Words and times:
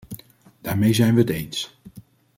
Daarmee 0.61 0.93
zijn 0.93 1.13
wij 1.15 1.21
het 1.23 1.29
eens. 1.31 1.77